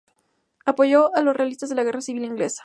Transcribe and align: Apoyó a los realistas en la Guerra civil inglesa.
Apoyó 0.65 1.13
a 1.15 1.21
los 1.21 1.35
realistas 1.35 1.69
en 1.69 1.77
la 1.77 1.83
Guerra 1.83 2.01
civil 2.01 2.25
inglesa. 2.25 2.59